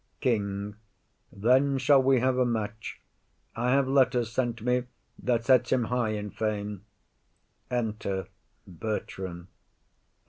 KING. 0.19 0.77
Then 1.31 1.77
shall 1.77 2.01
we 2.01 2.21
have 2.21 2.39
a 2.39 2.43
match. 2.43 2.99
I 3.55 3.69
have 3.69 3.87
letters 3.87 4.31
sent 4.31 4.63
me 4.63 4.85
That 5.21 5.45
sets 5.45 5.71
him 5.71 5.83
high 5.93 6.13
in 6.13 6.31
fame. 6.31 6.85
Enter 7.69 8.25
Bertram. 8.65 9.49